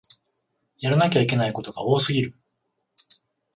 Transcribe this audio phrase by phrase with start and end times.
[0.79, 2.35] やらなきゃいけないことが多すぎる